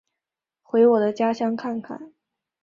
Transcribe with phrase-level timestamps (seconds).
[0.63, 2.11] 回我的家乡看看